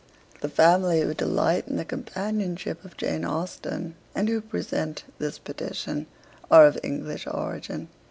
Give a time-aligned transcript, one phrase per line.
[0.39, 6.07] 'The family who delight in the companionship of Jane Austen, and who present this petition,
[6.49, 7.87] are of English origin.